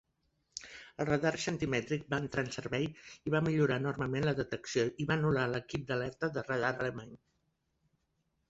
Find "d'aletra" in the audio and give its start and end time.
5.93-6.31